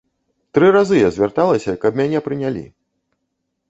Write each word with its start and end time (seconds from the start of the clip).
Тры 0.57 0.71
разы 0.77 0.95
я 1.03 1.13
звярталася, 1.19 1.79
каб 1.87 2.03
мяне 2.03 2.19
прынялі. 2.33 2.69